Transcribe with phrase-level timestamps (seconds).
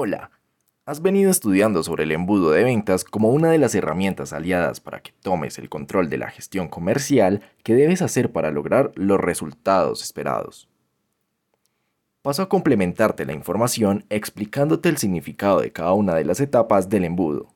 [0.00, 0.30] Hola,
[0.86, 5.00] has venido estudiando sobre el embudo de ventas como una de las herramientas aliadas para
[5.00, 10.04] que tomes el control de la gestión comercial que debes hacer para lograr los resultados
[10.04, 10.68] esperados.
[12.22, 17.04] Paso a complementarte la información explicándote el significado de cada una de las etapas del
[17.04, 17.48] embudo.